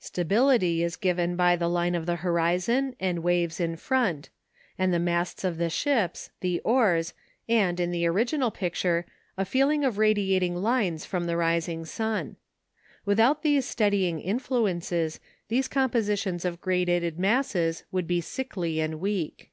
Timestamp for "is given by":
0.82-1.56